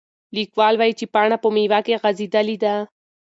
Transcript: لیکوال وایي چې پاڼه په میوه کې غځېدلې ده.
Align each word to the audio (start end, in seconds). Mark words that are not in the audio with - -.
لیکوال 0.35 0.75
وایي 0.77 0.93
چې 0.99 1.05
پاڼه 1.13 1.37
په 1.43 1.49
میوه 1.55 1.79
کې 1.85 1.99
غځېدلې 2.01 2.57
ده. 2.63 2.75